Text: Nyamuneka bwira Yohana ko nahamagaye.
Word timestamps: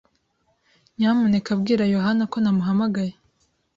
Nyamuneka 0.97 1.51
bwira 1.59 1.83
Yohana 1.93 2.23
ko 2.31 2.37
nahamagaye. 2.41 3.13